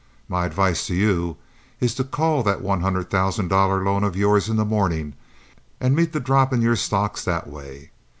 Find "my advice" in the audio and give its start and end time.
0.27-0.87